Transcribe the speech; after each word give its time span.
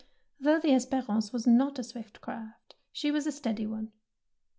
'^ 0.01 0.03
Though 0.39 0.57
the 0.57 0.69
"Esperance^^ 0.69 1.31
was 1.31 1.45
not 1.45 1.77
a 1.77 1.83
swift 1.83 2.21
craft, 2.21 2.73
she 2.91 3.11
was 3.11 3.27
a 3.27 3.31
steady 3.31 3.67
one. 3.67 3.91